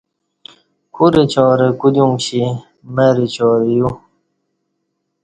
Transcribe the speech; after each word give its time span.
کورہ 0.95 1.23
چارں 1.31 1.71
کودیوم 1.79 2.11
کِشی 2.19 2.41
مر 2.95 3.15
چارں 3.33 3.65
یو 3.77 3.89